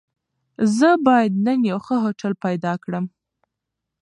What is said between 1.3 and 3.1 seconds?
نن يو ښه هوټل پيدا کړم.